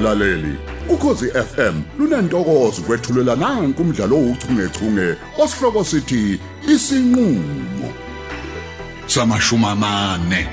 [0.00, 0.54] mlaleli
[0.88, 7.88] ukhosi FM lunantokozo kwethulela nanku umdlalo ouchungechunge osihloko sithi isinqulo
[9.06, 10.48] samashuma amane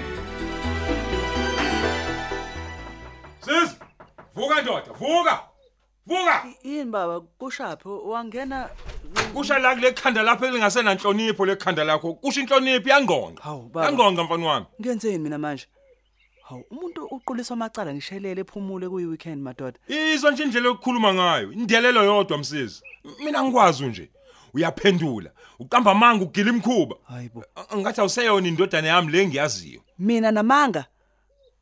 [3.40, 3.70] Sis,
[4.36, 5.40] vuka ndoda, vuka.
[6.08, 6.44] Vuka.
[6.64, 8.70] yini baba kushaphi wangena
[9.34, 12.14] Kusha la kule khanda lapho elingasena inhlonipho lekhanda lakho.
[12.14, 12.90] Kusho inhlonipho
[13.74, 13.86] baba.
[13.86, 14.66] Yangqonqa mfana wami.
[14.82, 15.68] ngenzeni mina manje
[16.50, 21.52] hawu umuntu uquliswa amacala ngishelele ephumule kuyi weekend madoda Izwa nje indlela yokukhuluma ngayo.
[21.52, 22.82] Indelelo yodwa msisi.
[23.26, 24.10] Mina ngikwazi nje.
[24.54, 25.32] Uyaphendula.
[25.60, 26.96] Uqamba manga ugila imkhuba.
[27.08, 27.44] hayibo
[27.78, 29.82] Ngathi awuseyona indodana yami le ngiyaziyo.
[30.00, 30.86] mina namanga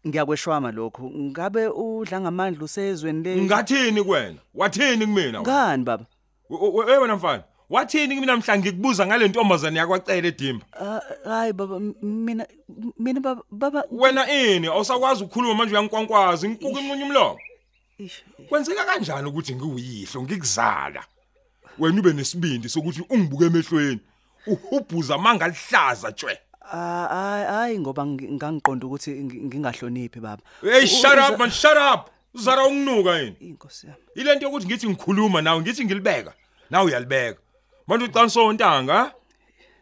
[0.07, 4.37] ngiyakweshwama lokho ngabe udla ngamandla usezweni le Ngathini kuwena?
[4.53, 5.41] Wathini kumina?
[5.41, 6.05] ngani baba
[6.49, 7.43] Wewe wena mfana.
[7.69, 10.65] Wathini kimi namhlanje ngikubuza ngale ntombazane yakwacela edimba?
[10.79, 12.45] Ah, hayi baba m- mina
[12.99, 17.39] mina baba baba Wena ini awusakwazi ukukhuluma manje uyankwankwazi ngikuka inqunye umlomo.
[17.97, 21.03] Ish, Kwenzeka kanjani ukuthi ngikuyihlo ngikuzala?
[21.79, 23.99] Wena ube nesibindi sokuthi ungibuke emehlweni.
[24.47, 26.37] Uhubhuza manga lihlaza tshwe.
[26.71, 31.49] ah, hayi hayi ngoba ngi- ngangiqonda ukuthi ngi- ngingahloniphi baba Hey shut Uza- up man
[31.51, 32.09] shut up.
[32.33, 33.35] Uzara unginuka yini?
[33.39, 36.33] inkosi yami Ilento yokuthi ngithi ngikhuluma nawe ngithi ngilibeka.
[36.69, 37.39] Nawe uyalibeka.
[37.87, 39.13] Manje uqanisa ontanga?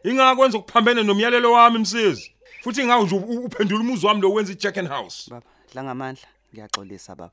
[0.04, 2.32] Ingakwenza ukuphambene nomyalelo wami msisi.
[2.62, 5.30] Futhi ngawu nje u- uphendula umuzi wami lo wenza ichicken house.
[5.32, 7.32] baba dla ngamandla ngiyaxolisa baba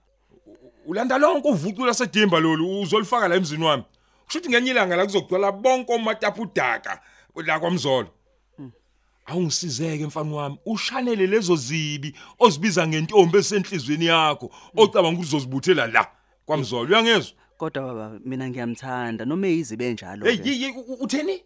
[0.86, 3.82] Ulanda lonke uvucula sedimba lolu uzolifaka la emzini wami.
[4.26, 7.00] Kushuthi ngenye ilanga la kuzogcwala bonke omatapudaka
[7.36, 8.08] la kwamzolo.
[9.26, 16.06] Awungisizeke mfana wami, ushanele lezo zibi ozibiza ngentombi esenhlizweni yakho, ocabanga ukuthi uzozibuthela la
[16.46, 16.88] kwamzolo.
[16.88, 17.36] Uyangezwa?
[17.60, 19.24] Kodwa baba mina ngiyamthanda.
[19.24, 21.42] Noma eyizibe njalo Hey, utheni?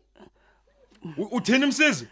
[1.30, 2.06] Utheni msisi?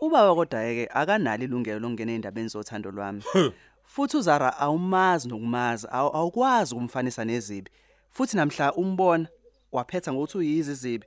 [0.00, 3.22] Ubaba kodwa ke akanalo ilungelo lokungena endabeni zothando lwami.
[3.84, 7.70] Futhi uzara awumazi nokumazi awu- awukwazi ukumfanisa nezibi.
[8.10, 9.28] Futhi namhla umbona
[9.72, 11.06] waphetha ngokuthi uyizi izibi.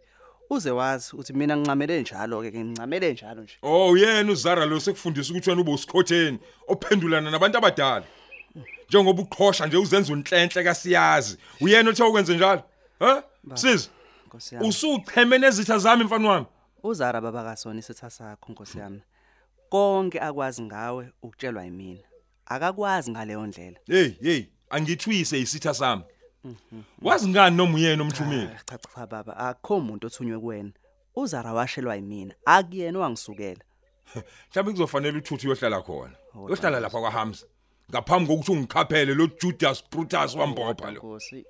[0.50, 3.58] Uze wazi ukuthi mina ngincamele njalo ke ngincamele njalo nje.
[3.64, 8.06] Oh, yena uZara lo sekufundisa ukuthi wena ube usikhotheni ophendulana nabantu abadala.
[8.90, 11.38] Njengoba uqhosha nje uzenza unhlenhle kasiyazi.
[11.62, 12.64] Uyena othe ukwenze njalo.
[13.00, 13.24] Ha?
[13.44, 13.90] Msisi,
[14.28, 16.46] nkosi yami usucheme nezitha zami mfana wami.
[16.84, 19.02] uzara baba kasona isitha sakho nkosi yami
[19.70, 22.00] konke akwazi ngawe ukutshelwa yimina
[22.46, 26.04] akakwazi ngaleyo ndlela Hey, hey, angithwise isitha sami.
[27.02, 28.50] Wazi ngani noma uyena omthumile?
[28.56, 30.72] Ah, cha cha baba akho umuntu othunywe kuwena
[31.16, 33.62] uzara washelwa yimina akuyena owangisukela
[34.16, 36.16] Mhlawumbe kuzofanele uthuthu uyohlala khona.
[36.36, 37.46] Uyohlala lapha kwaHamza.
[37.92, 41.00] Ngaphambi kokuthi ungikhaphele lo Judas Brutus wambopha lo.
[41.00, 41.46] nkosi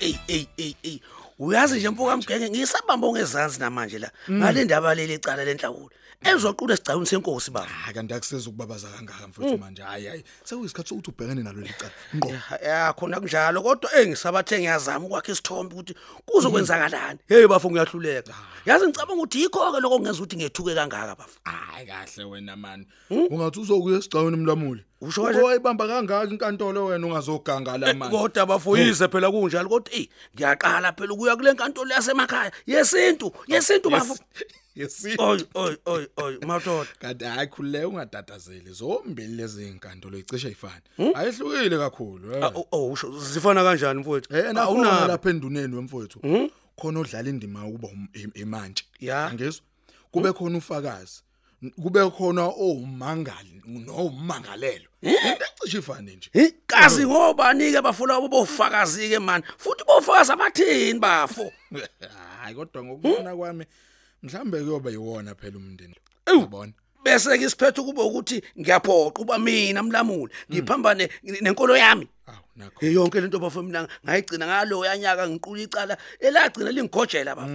[0.00, 1.00] ey ey ey ey
[1.38, 4.10] uyazi nje mpoka mgenge ngisabamba ongezansi namanje la.
[4.30, 5.90] Ngale ndaba leli icala lenhlawulo.
[6.24, 7.66] Ezoqula esigcawini senkosi baba.
[7.66, 9.82] Hayi kanti akuseza ukubabaza kangaka mfowethu manje.
[9.82, 10.24] Hayi hayi.
[10.44, 12.30] Sekuyisikhathi sokuthi ubhekene nalo licala ngqo.
[12.64, 15.94] Ya khona kunjalo kodwa engisabathe ngiyazama ukwakhe isithombe ukuthi
[16.26, 17.18] kuzokwenzakalani.
[17.28, 18.34] Hey bafo ngiyahluleka.
[18.66, 21.38] Yazi ngicabanga ukuthi yikho ke lokho kungenza ukuthi ngethuke kangaka bafo.
[21.44, 22.86] Hayi kahle wena mani.
[23.10, 24.84] Ungathi uzokuya esigcawini mlamuli?
[25.02, 25.40] Usho kahle?
[25.42, 28.16] wayibamba kangaka inkantolo wena ungazoganga la manje?
[28.16, 32.52] kodwa bafo yize phela kunjalo kodwa ey ngiyaqala phela ukuya kule nkantolo yasemakhaya.
[32.66, 34.16] Yesintu yesintu bafo
[34.76, 36.88] yesi oy oy oy oy madoda.
[36.98, 40.80] Kanti hayi khululeka ungatatazeli zombili lezi inkantolo icishe ifana
[41.14, 42.44] ayihlukile kakhulu eh.
[42.56, 44.36] oh oh, usho zifana kanjani mfowethu?
[44.36, 45.06] Eh Awunabo.
[45.06, 46.20] lapha enduneni wemfowethu
[46.76, 48.84] khona odlala indima ukuba um- im- imantshi.
[49.00, 49.26] Ya.
[49.26, 49.64] angizwa?
[50.10, 51.22] Kube khona ufakazi
[51.82, 56.30] kube khona owumangali nowumangalelo into ecishe ifane nje.
[56.32, 59.42] Hi kazi ngobani ke bafuna bofakazi ke man.
[59.58, 61.52] Futhi bofakazi abathini bafo?
[62.42, 63.64] Hayi kodwa ngokubona kwami
[64.22, 65.94] mhlambe kuyoba yiwona phela umndeni.
[66.26, 66.38] Ewu.
[66.38, 66.72] uyabona?
[67.04, 72.08] Bese ke isiphethe kuba ukuthi ngiyaphoqa uba mina mlamuli ngiphambane nenkolo yami.
[72.56, 72.86] Nakho.
[72.86, 77.48] Yonke lento bafo mina ngayigcina ngalo yanyaka ngiqula icala elagcina lingigojela bafo.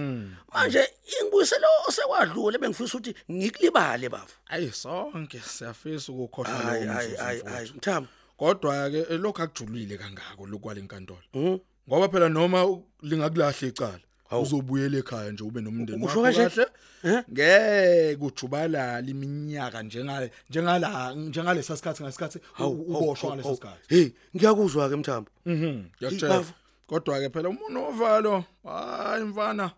[0.54, 0.82] Manje
[1.20, 4.34] ingibuyiselo osekwadlule bengifisa ukuthi ngikulibale bafo.
[4.48, 7.48] Ayi sonke siyafisa ukukhohlwa mzuzu, hayi mfowethu.
[7.48, 8.08] hayi mthamba
[8.38, 14.00] kodwa ke lokho akujulile kangako lokwala inkantolo ngoba phela noma lingakulahla icala
[14.30, 16.66] uzobuyela ekhaya nje ube nomndeni wakho kahle.
[17.32, 23.94] Ngeke ujubalala iminyaka njengale njengala njengalesa sikhathi ngasikhathi uboshwa ngalesa sikhathi.
[23.94, 26.44] Hey ngiyakuzwa ke mthamba mhm ngiyakutshela.
[26.86, 29.70] Kodwa ke phela umuntu ovalo hayi mfana.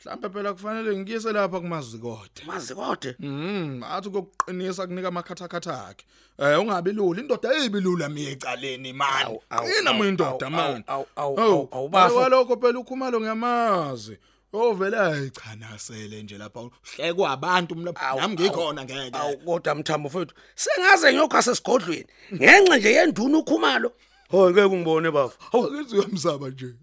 [0.00, 6.04] Mhlawumbe phela kufanele ngiyise lapha kumazikode mazi kode Mhm, athi kokuqinisa kunika amakhathakhatha akhe.
[6.38, 9.08] Eh ungabi lula, indoda eyibilula miye ecaleni man.
[9.26, 10.84] Awu, awu, Qina awu, mwindoda awu, man.
[10.86, 12.16] awu, awu, Hawu, awu, awu, bafo.
[12.16, 14.18] Walokho phela ukhumalo ngiyamazi.
[14.52, 16.70] Ovela ayichanasele nje lapha.
[16.96, 19.16] Hlekwa abantu mina Awu, nami ngikhona awu, ngeke.
[19.18, 23.92] awu kodwa mthambo mfowethu sengaze ngiyokha sesigodlweni ngenxa nje yenduna ukhumalo
[24.30, 26.74] hoyi ngeke ungibone bafo hawu Awukenzi uyamsaba nje.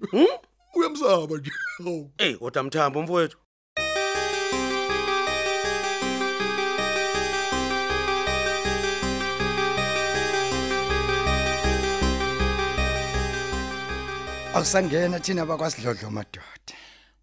[0.76, 1.52] Uyamsaba nje.
[1.78, 2.12] Hawu.
[2.18, 3.38] hey kodwa mthambo mfowethu
[14.56, 16.74] Awusangena thina bakwasidlodlo madoda.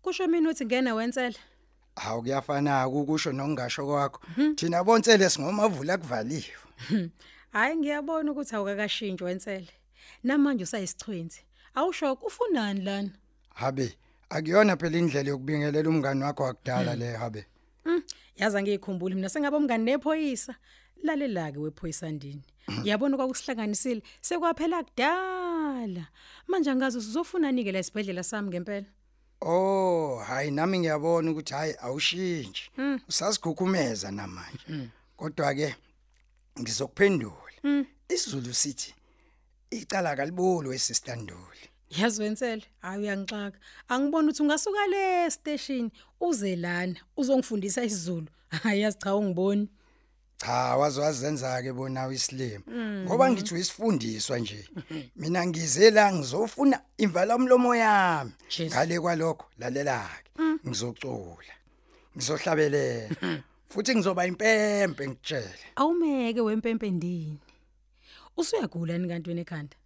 [0.03, 1.39] Kusho mina uthi ngene wensela.
[1.97, 4.21] Hawu kuyafana ukusho nokungasho kwakho.
[4.57, 6.45] Thina bonsele singomavula kuvaliwe.
[7.53, 9.67] Hayi ngiyabona ukuthi awukakashintshwa wensela.
[10.25, 11.41] Namanje usayisichwenzi.
[11.75, 13.11] Awusho ufunani lana?
[13.55, 13.97] Habe,
[14.31, 17.47] akuyona phela indlela yokubingelela umngani wakho wakudala le habe.
[18.37, 20.55] Yaza ngiyikhumbula mina sengabe umngani nephoyisa.
[21.03, 22.43] Lalela ke wephoyisa ndini.
[22.85, 26.09] Yabona kwakusihlanganisile sekwaphela kudala.
[26.47, 28.87] Manje angazi sizofuna nike la isibhedlela sami ngempela.
[29.41, 32.71] Oh, hayi nami ngiyabona ukuthi hayi awushintshi.
[33.09, 34.91] Usasigugumeza namanje.
[35.17, 35.77] Kodwa ke
[36.61, 37.83] ngizokuphendula.
[38.09, 38.95] Isizulu sithi
[39.71, 41.17] icala kalibulu sister
[41.93, 42.03] Nduli.
[42.03, 43.59] Yazi wensela, hayi uyangixaka.
[43.89, 45.91] Angibona ukuthi ungasuka le station
[46.21, 48.27] uze lana uzongifundisa isiZulu.
[48.63, 49.69] Hayi yazi cha ungiboni.
[50.37, 52.61] Cha wazwazenza ke bona uyislime
[53.05, 54.69] ngoba ngithi uyisifundiswa nje
[55.17, 58.73] mina ngize la ngizofuna imvala umlomo yami Jesus.
[58.73, 61.55] ngale kwalokho lalela ke ngizocula
[62.17, 63.17] ngizohlabelela
[63.69, 67.39] futhi ngizoba impempe ngitshele Awumeke wempempe ndini.
[68.37, 69.77] Usuyagula ni kanti wena ekhanda?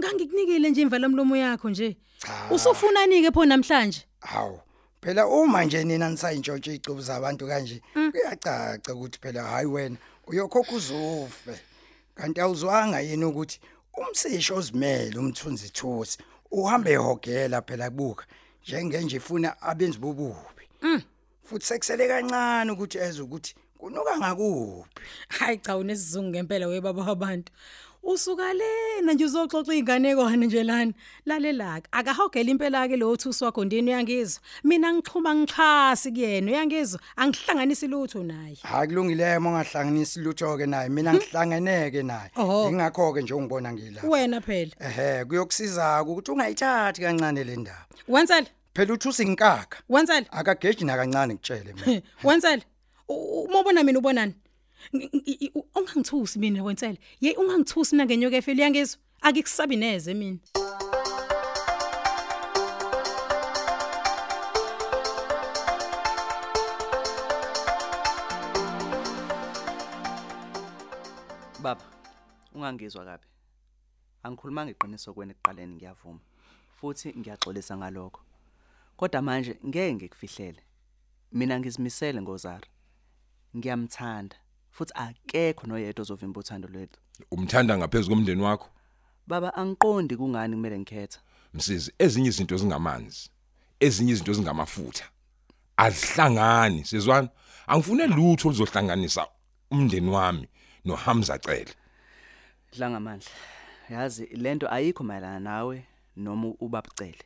[0.00, 1.96] Ngangikunikile nje imvala mlomo yakho nje.
[2.18, 2.48] Cha.
[2.50, 4.06] Usufunani ke pho namhlanje?
[4.22, 4.60] hawu
[5.00, 9.96] phela uma nje nina nisayintshontshe icubu zabantu kanje kuyacaca ukuthi phela hayi wena
[10.26, 11.60] uyokhokha uzufe
[12.14, 13.60] kanti awuzwanga yini ukuthi
[13.98, 16.18] umsisho ozimele umthunzi thusi
[16.50, 18.24] uhambe ehogela phela kubuka
[18.62, 20.64] njengenje ifuna abenzi bobubi
[21.44, 24.90] futhi sekusele kancane ukuthi eze ukuthi kunuka ngakuphi
[25.28, 27.52] Hayi cha unesizungu ngempela webaba wabantu.
[28.04, 30.92] Usuka lena nje uzoxoxa inganekwane nje lana.
[31.26, 34.42] Lalelaka akahogela impela ke lo thusi wakho ndini uyangizwa.
[34.64, 37.00] Mina ngixhuma ngichasi kuyena uyangizwa.
[37.16, 38.58] Angihlanganisi lutho naye.
[38.62, 42.68] hayi kulungile uma ungahlanganisi lutho ke naye mina ngihlangeneke naye Oho.
[42.70, 44.72] ingakho ke nje ungibona ngila Wena phela.
[44.80, 50.26] ehe kuyokusiza ukuthi ungayithathi kancane le ndaba Wensela, phela uthi usinkaka wensela.
[50.32, 52.62] akageji nakancane ngitshele mina Wensela.
[53.08, 54.34] Uma ubona mina ubonani?
[54.94, 56.98] Ngi- ngi- u- Ungangithusi mina wensela.
[57.20, 58.98] Ye ungangithusi mina ngenyoka efeli yangizwa.
[59.22, 60.38] Akikusabi neze mina.
[71.62, 71.84] Baba,
[72.54, 73.26] ungangizwa kabi.
[74.24, 76.20] Angikhuluma ngeqiniso kwena ekuqaleni ngiyavuma.
[76.76, 78.20] Futhi ngiyaxolisa ngalokho.
[78.96, 80.62] Kodwa manje ngeke ngikufihlele.
[81.32, 82.68] Mina ngizimisele ngozara.
[83.56, 84.36] Ngiyamthanda
[84.72, 86.98] futhi akekho noyedwa ozovimba uthando lwethu.
[87.30, 88.68] umthanda ngaphezulu komndeni wakho
[89.26, 91.20] Baba angiqondi kungani kumele ngikhetha.
[91.54, 93.30] msizi ezinye izinto zingamanzi
[93.80, 95.04] ezinye izinto zingamafutha
[95.76, 97.28] azihlangani sizwana
[97.66, 99.26] angifune lutho oluzohlanganisa
[99.70, 100.48] umndeni wami
[100.84, 101.74] noHamza cele
[102.72, 103.30] Dlanga amandla.
[103.90, 105.84] Yazi lento ayikho mayelana nawe
[106.16, 107.24] noma ubabucele.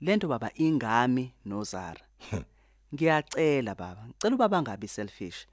[0.00, 2.00] Lento baba ingami noZara.
[2.94, 5.46] Ngiyacela baba, ngicela ubaba ngabi selfish.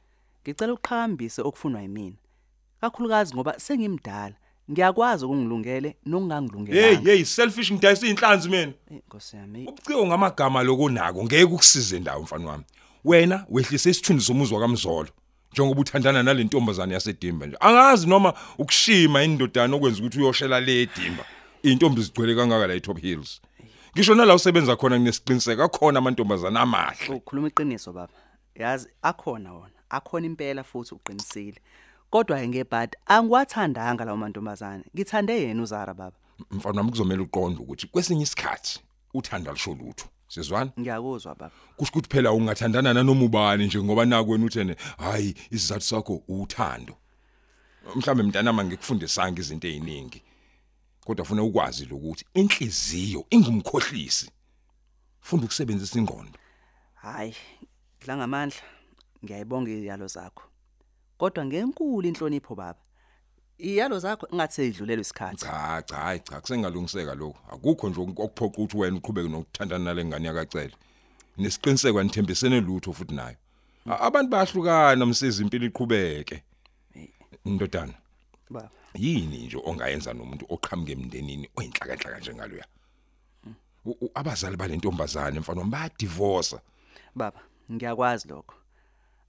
[0.47, 2.15] Ngicela uqhambise okufunwa yimina.
[2.81, 4.35] Kakhulukazi ngoba sengimdala,
[4.71, 7.11] ngiyakwazi ukungilungele hey nokungangilungelanga.
[7.11, 9.67] hey selfish ngidayisa inhlanzi mina Eh, Nkosi yami.
[9.67, 12.63] ubuciwo ngamagama lokunako ngeke ukusize ndawo mfana wami
[13.05, 15.09] wena wehlise isithunzi somuzwa kamzolo
[15.51, 21.25] njengoba uthandana nalentombazane yasedimba nje angazi noma ukushima indodana okwenza ukuthi uyoshela le edimba
[21.63, 23.41] intombi zigcwele kangaka la eTop Hills
[23.95, 28.13] ngisho nala usebenza khona nginesiqiniseko khona amantombazane amahle Ukhuluma iqiniso baba.
[28.55, 31.59] Yazi akhona wona, akhona impela futhi uqinisile.
[32.09, 34.83] Kodwa ngebhadi angiwathandanga lawo mantombazane.
[34.95, 36.17] Ngithande yena uZara baba.
[36.51, 38.79] mfana wami kuzomela uqonde ukuthi kwesinye isikhathi
[39.13, 41.51] uthanda lisho lutho sizwana Ngiyakuzwa baba.
[41.77, 46.95] kusho ukuthi phela ungathandana nanoma ubani nje ngoba naku wena uthene hayi isizathu sakho uthando
[47.95, 50.23] mhlambe mntanama ngikufundisanga izinto eziningi
[51.05, 54.31] kodwa ufuna ukwazi lokuthi inhliziyo ingumkhohlisi
[55.21, 56.39] funda ukusebenzisa ingqondo
[56.93, 57.35] Hayi,
[58.01, 58.61] dlanga amandla.
[59.23, 60.43] Ngiyayibonga iyalo zakho.
[61.17, 62.79] Kodwa ngenkulu inhlonipho baba.
[63.57, 65.45] Iyalo zakho ngathi seyidlulelwe isikhathi.
[65.45, 70.27] cha cha hayi cha kusengalungiseka lokho akukho nje okuphoqa ukuthi wena uqhubeke nokuthandana nale ngane
[70.27, 70.73] yakacele.
[71.37, 73.37] Nesiqiniseko anithembisene lutho futhi nayo.
[73.85, 76.43] Abantu bayahlukana msiza impilo iqhubeke.
[77.45, 77.93] Ndodana
[78.49, 78.69] baba.
[78.95, 82.65] yini nje ongayenza nomuntu oqhamuke emndenini oyinhlaka njengaloya?
[83.85, 86.59] U- u- abazali balentombazane mfana wami bayadivorce
[87.15, 87.39] baba
[87.71, 88.55] ngiyakwazi lokho.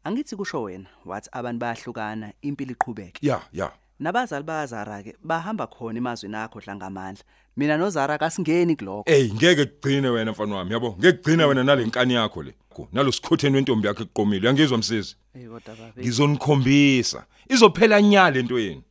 [0.04, 3.26] Angithi kusho wena wathi abantu bayahlukana impilo iqhubeke.
[3.26, 3.72] Ya ya.
[4.00, 7.24] Nabazali bazara ke bahamba khona emazweni akho dlangamandla
[7.56, 10.96] mina nozara kasingeni kuloko Ey ngeke kugcine wena mfana wami yabo?
[10.98, 12.54] Ngeke kugcina wena nalenkani yakho le.
[12.68, 14.42] Ko, nalosikhutheni wentombi yakhe eqomile.
[14.42, 15.16] Uyangizwa msisi?
[15.32, 17.24] Hey kodwa baba ngizonikhombisa.
[17.48, 18.82] Izophela nya lento yenu.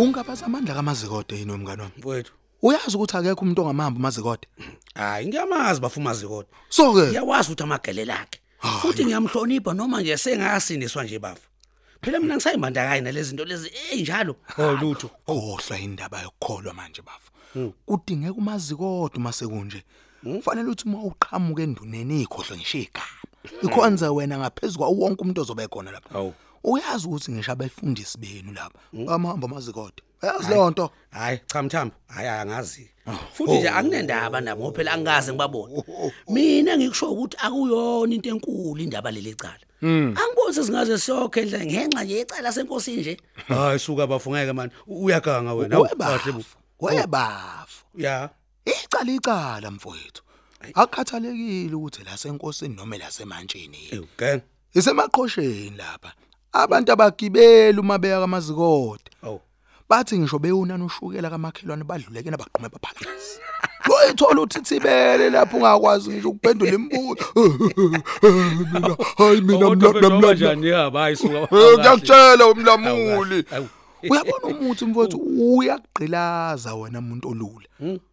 [0.00, 1.94] Ungabaza amandla kamazikode yini wemngane wami?
[1.98, 4.48] mfowethu Uyazi ukuthi akekho umuntu ongamahamba amazikode?
[4.94, 8.40] hayi ngiyamazi bafumazi kodwa So ke ngiyawazi ukuthi amagele lakhe
[8.80, 11.48] futhi ngiyamhlonipha noma nje sengasindiswa nje bafu
[12.02, 17.30] phela mina ngisayimandakanye nalezi zinto lezi enjalo oh lutho ohlwa indaba yokukholwa manje bafu.
[17.86, 19.82] Kudingeka umazikode uma sekunje.
[20.24, 23.20] Kufanele ukuthi uma uqhamuka enduneni ikhohle ngisho igama.
[23.62, 26.14] Ikhonza wena ngaphezulu kwawo wonke umuntu ozobe khona lapha.
[26.14, 26.34] Awu.
[26.64, 28.78] Uyazi ukuthi ngisho abefundisi benu lapha.
[29.14, 30.02] Amahamba amazikode.
[30.22, 30.90] Uyazi leyo nto?
[31.10, 32.90] hayi cha mthambo hayi angazi
[33.32, 35.82] futhi nje akunendaba nabo ngoba phela angaze ngibabone
[36.28, 42.20] mina ngikusho ukuthi akuyona into enkulu indaba leli cala angiboni sesingaze siyokhe nje ngenxa nje
[42.20, 43.16] ecala senkosini nje
[43.48, 46.44] hayi suka bafu ngeke manje uyaganga wena Hawu, kahle bu.
[46.80, 47.00] Webafu.
[47.00, 47.84] Webafu.
[47.98, 48.30] ya
[48.64, 50.22] Icala icala mfowethu.
[50.74, 53.88] Akukhathalekile ukuthi la senkosini noma la semantshini.
[53.92, 54.40] ewu gang
[54.74, 56.12] Isemaqhosheni lapha.
[56.52, 59.10] Abantu abagibela uma beya kamazikode.
[59.22, 59.40] awu
[59.88, 63.40] Bathi ngisho bewunana ushukela kamakhelwane badluleke nabaqhume baphalaza.
[63.86, 67.24] Boyithola uthithibele lapho ungakwazi ngisho ukuphendula imibuzo.
[68.72, 69.70] Mina hayi mina
[70.10, 73.44] mla njani ya bayi suka Ngiyakutshela umlamuli.
[73.50, 73.68] Awu.
[74.10, 77.68] Uyabona umuthi mfowethu uyagqilaza wena umuntu olula.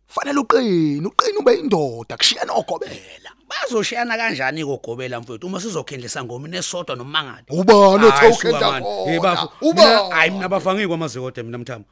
[0.07, 3.31] Fanele uqine, uqine ube indoda kushiya nogobela.
[3.49, 8.85] bazoshiyana kanjani kokugobela mfowethu uma sizokhendlisa ngomini esodwa nomangali Ubani Hayi, othe suka ukhenda manje.
[8.87, 9.11] khona?
[9.11, 9.89] Hey bafu Ubani?
[9.89, 11.87] mina hayi mina bafangiki kwamazikode mina mthambo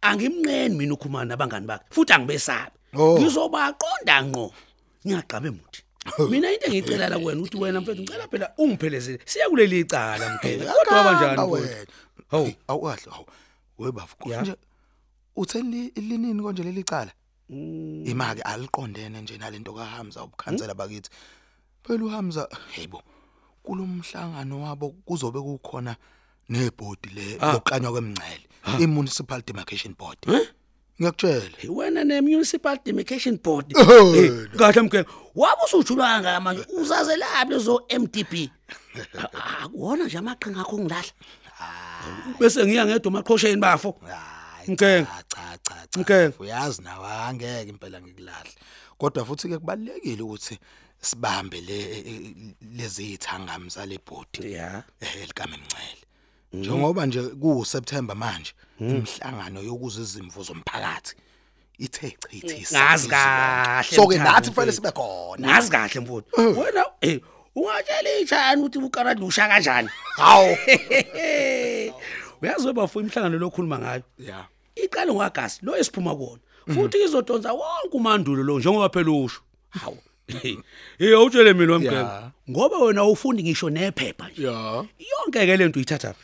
[0.00, 3.18] angimnqeni mina ukhumana nabangani bakhe futhi angibesabi Oh.
[3.20, 4.52] ngizobaqonda ngqo
[5.06, 5.82] ngiyaqabe muthi
[6.30, 10.64] mina into engicela la kuwena ukuthi wena mfethu ngicela phela ungiphelezele siya kuleli icala mgele
[10.66, 11.86] kodwa kanjani mfowethu wena?
[12.30, 12.44] Hawu.
[12.44, 13.26] Hey, awukahle hawu.
[13.78, 14.42] Webafu Ya.
[14.42, 14.54] nje
[15.36, 17.10] utheni linini konje leli cala?
[17.50, 18.04] Mm.
[18.06, 21.10] Imake aliqondene nje nalento kaHamza ubukhansela bakithi.
[21.86, 23.02] Phela uHamza heyibo
[23.62, 25.96] kulomhlangano wabo kuzobe kukhona
[26.48, 27.52] nebhodi le Ah.
[27.52, 28.44] yokuqanywa kwemncele
[28.80, 30.18] imunicipal demarcation board.
[31.00, 31.56] Ngiyakutshela.
[31.58, 34.56] Hey, wena ne municipal demarcation board Oh, Hey, wena.
[34.58, 38.50] kahle mgele wabe usujulwanga manje uzaze lapho lezo MDB
[39.62, 41.12] akuwona nje amaqhinga akho ngilahla
[42.40, 44.37] bese ngiya ngedwa maqhosheni bafo Hayi
[44.68, 45.06] Mkenge.
[45.28, 46.32] cha cha cha.
[46.38, 48.52] Uyazi nawe angeke impela ngikulahle.
[48.98, 50.58] Kodwa futhi ke kubalekile ukuthi
[51.00, 54.52] sibambe le lezi ithangami zale bhodi.
[54.52, 54.84] ya.
[55.00, 56.08] Eh likame mncele
[56.52, 61.14] njengoba nje ku September manje imhlangano yokuza izimvu zomphakathi
[61.78, 65.48] ithe chithi ngazi kahle so ke nathi fanele sibe khona.
[65.48, 66.60] Ngazi kahle mfowethu.
[66.60, 67.20] Wena eh
[67.54, 70.58] ungatshela ijani ukuthi ukaradlusha kanjani hawo
[72.42, 74.02] uyazi bafu imhlangano lokhuluma ngayo?
[74.18, 74.46] Yeah
[74.84, 76.42] iqale ngwagasi lo esiphuma kuona
[76.74, 79.40] futhi izodonsa wonke umandulo lo njengoba phela usho.
[79.68, 82.30] Hawu hey awutshele mina wamgele Ya.
[82.50, 84.42] ngoba wena ufundi ngisho nephepha nje.
[84.42, 86.14] Yeah yonke ke lento uyithatha.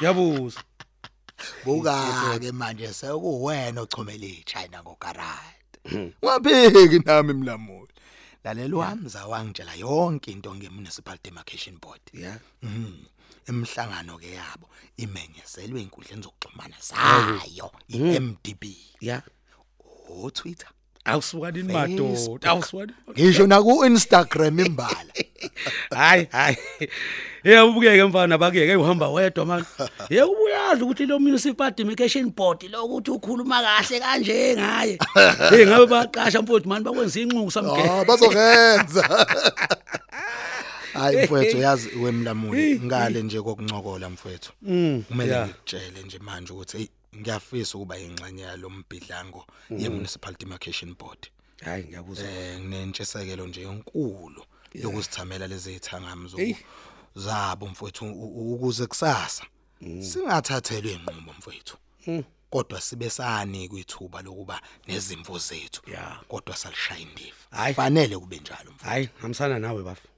[0.00, 0.60] Yabuza.
[1.64, 7.92] Buka ke manje sekuwena ochomela iChina ngokarate waphiki nami mlamuli.
[8.44, 12.00] Lalela uhamza wangitshela yonke into ngemunicipal demarcation board.
[12.12, 12.38] Ya.
[12.62, 12.92] Mhm.
[13.48, 14.66] Imhlangano ke yabo
[14.96, 18.62] imenyezelwe inkundleni zokuxhumana zayo iMDB
[19.00, 19.22] ya.
[20.08, 20.68] O Twitter.
[21.04, 25.12] Awusukani madoda awusukani ngisho na ku Instagram imbala.
[25.94, 26.56] Hayi hayi.
[27.46, 29.66] Hey ubukeke mfana bakeke uhamba wedwa manje
[30.10, 34.98] ye ubuyazi ukuthi lo municipal demarcation board lo ukuthi ukhuluma kahle kanje ngaye
[35.50, 39.04] hey ngabe baqasha mfowethu manje bakwenza inxuku samgeke ah bazogenza
[40.96, 44.52] hayi mfowethu yazi wemlamuli ngale nje kokuncokola mfowethu.
[45.08, 45.46] Kumele ya.
[45.46, 46.86] ngikutshele nje manje ukuthi hey
[47.20, 51.18] ngiyafisa ukuba ingxenye yalombhidlango yemunicipal demarcation board.
[51.64, 56.56] Hayi ngiyakuzwa eh nginentshisekelo nje enkulu yokusithamela lezi zithangami zoku
[57.14, 58.04] zabo mfowethu
[58.54, 59.44] ukuze kusasa
[60.00, 61.76] singathathelwe inqumo mfowethu.
[62.50, 65.82] Kodwa sibe sani kwithuba lokuba nezimvu zethu
[66.28, 68.84] kodwa salishaya indiva fanele kube njalo mfowethu.
[68.84, 70.08] Hayi ngihambisana nawe bafu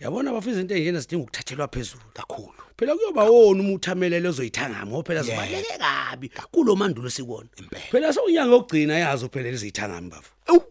[0.00, 2.60] yabona bafisa izinto enjena sidinga ukuthathelwa phezulu kakhulu.
[2.76, 6.30] Phela kuyoba wona umuthamelele ozoyithanga ngoba phela sibaleke kabi.
[6.52, 7.48] Kulo mandulo sikona
[7.90, 10.32] phela sowunyanga ogcina yazi phela lezithangami bafu?
[10.48, 10.62] Ewu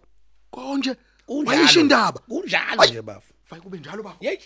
[0.51, 0.95] konje?
[1.27, 2.19] Wayisho indaba?
[2.29, 3.33] Kunjalo nje bafu.
[3.45, 4.39] Fake kube njalo baba yeyi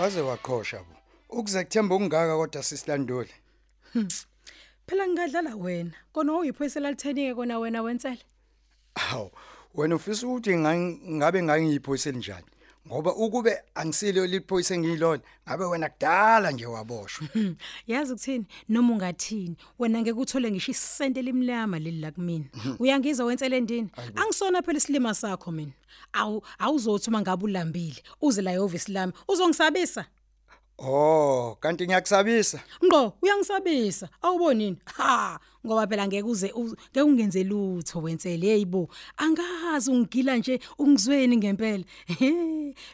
[0.00, 1.03] waze wakhosha bo
[1.34, 3.30] ukuze kuthemba okungaka kodwa sisilandule
[4.86, 5.92] phela ngingadlala wena.
[6.12, 8.18] Kona uyiphoyisa lalithenike kona wena wensele
[8.94, 9.28] Haw,
[9.74, 12.46] wena ufisa ukuthi ngan- ngabe ngangiyiphoyisa elinjani?
[12.86, 17.26] Ngoba ukube angisilo liphoyisa engiyilona, ngabe wena kudala nje waboshwa.
[17.32, 18.46] Hmm, yazi ukuthini?
[18.68, 22.44] Noma ungathini wena ngeke uthole ngisho isente limnyama leli la kumina.
[22.78, 23.90] Uyangizwa wensele endini?
[24.16, 25.72] Angisona phela isilima sakho mina.
[26.12, 29.12] Awu awuzothi uma ngabe ulambile uze la ehovisi lami.
[29.28, 30.06] Uzongisabisa?
[30.78, 32.60] Oh, kanti ngiyakusabisa.
[32.84, 34.08] ngqo uyangisabisa.
[34.22, 41.36] Awubonini ha ngoba phela ngeke uze ngeke ungenze lutho wensele heyibo angazi ungigila nje ungizweni
[41.36, 41.84] ngempela.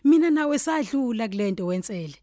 [0.05, 2.15] Mina nawe sadlula kulento wensele.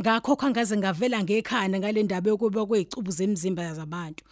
[0.00, 4.24] Ngakho khangaze ngavela ngekhanda ngale ndaba yokuba kwezicubu zemzimba zabantu.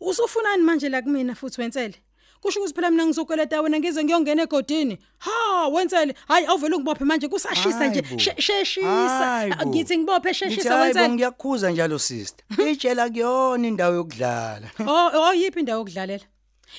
[0.00, 1.94] Usufunani manje la kumina futhi wensele?
[2.42, 7.28] Kusho ukuthi phela mina ngizokweleta wena ngize ngiyongena egodini ha wensele hayi awuvela ungibophe manje
[7.28, 8.18] kusashisa nje Hayi bo.
[8.18, 9.66] She- sheshisa Hayi bo.
[9.66, 12.44] ngithi ngibophe Ngithi, sheshisa "Hayi bo, wensele ngiyakukhuza njalo sister.
[12.70, 14.66] Itshela kuyona indawo yokudlala.
[14.92, 16.24] Oh oh yiphi indawo yokudlalela?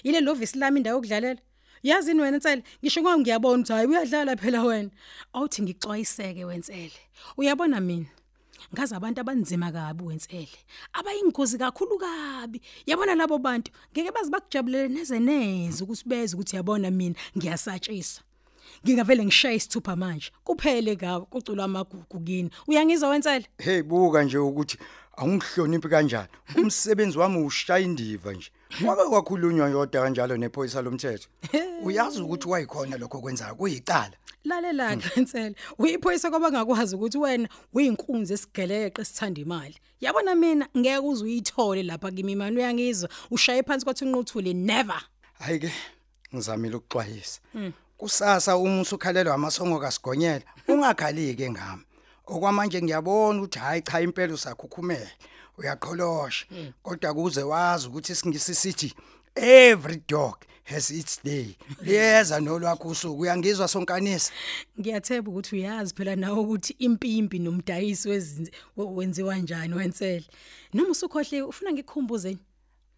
[0.03, 1.39] Yile lovisi lami indawo yokudlalela.
[1.83, 4.89] Yazini wena Ntsele, ngisho ngoba ngiyabona ukuthi hayi uyadlala phela wena.
[5.33, 6.91] Awuthi ngixwayiseke wensele.
[7.37, 8.05] Uyabona mina
[8.73, 10.57] ngazi abantu abanzima kabi wensele.
[10.93, 12.61] Abayingozi kakhulu kabi.
[12.85, 18.21] Yabona labo bantu ngeke bazi bakujabulele neze neze ukuthi beze ukuthi yabona mina ngiyasatshisa.
[18.85, 20.31] Ngingavele ngishaye isithupha manje.
[20.43, 22.49] Kuphele kabi kuculwa amagugu kini.
[22.67, 23.45] Uyangizwa wensele?
[23.57, 24.77] Hey buka nje ukuthi
[25.17, 26.29] angihloniphi kanjani.
[26.57, 28.51] Umsebenzi wami ushaya indiva nje.
[28.85, 31.27] Wabe kwakhulunywa yodwa kanjalo nephoyisa lomthetho.
[31.85, 34.13] Uyazi ukuthi wayikhona lokho kwenzayo kuyicala.
[34.45, 40.99] lalela ke Nsele uyiphoyisa kwaba ngakwazi ukuthi wena uyinkunzi esigeleqe esithanda imali yabona mina ngeke
[40.99, 45.01] uze uyithole lapha kimi imali uyangizwa ushaye phansi kwathi unquthule never
[45.39, 45.71] Hayi ke
[46.33, 47.39] ngizamile ukuxwayisa.
[47.97, 51.83] Kusasa uma usukhalelwa amasongo kasigonyela, ungakhalike ngami.
[52.27, 55.11] Okwamanje ngiyabona ukuthi hayi cha impela usakhukhumela.
[55.63, 56.45] Uyaqholosha.
[56.83, 58.93] Kodwa kuze wazi ukuthi isingisi sithi
[59.35, 61.55] every dog has its day.
[61.83, 64.31] Liyeza nolwakho usuku uyangizwa sonkanisa.
[64.79, 70.25] ngiyathemba ukuthi uyazi phela nawe ukuthi impimpi nomdayisi wezinze we- wenziwa kanjani wensele
[70.73, 72.37] noma usukhohle ufuna ngikukhumbuze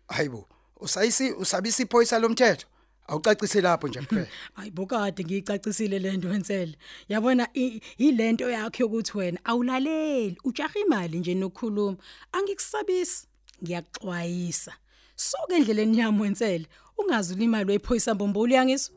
[0.08, 0.48] Hayibo,
[0.80, 2.68] usayisi usabisa iphoyisa lomthetho.
[3.08, 4.28] Awucacise lapho nje kuphela.
[4.54, 6.76] hayibo kade ngiyicacisile lento wensele.
[7.10, 11.98] Yabona i- ilento yakho yokuthi wena awulaleli ujaha imali nje nokukhuluma.
[12.32, 13.28] Angikusabisi
[13.64, 14.74] ngiyaxwayisa
[15.16, 16.66] suke endleleni yami wensele
[16.98, 18.96] ungazi ulimali wephoyisa mbombolo uyangizwa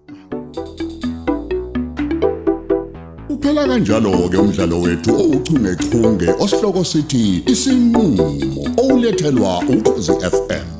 [3.28, 8.34] Uphela kanjalo ke umdlalo wethu ouchungechunge osihloko sithi isinqulo
[8.76, 10.77] olethelwa ukhozi FM